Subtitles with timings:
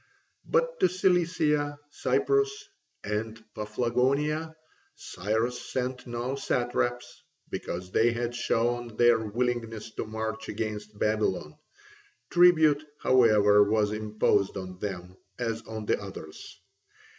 [0.45, 2.65] But to Cilicia, Cyprus,
[3.03, 4.55] and Paphlagonia,
[4.95, 11.55] Cyrus sent no satraps, because they had shown their willingness to march against Babylon;
[12.31, 16.59] tribute, however, was imposed on them as on the others.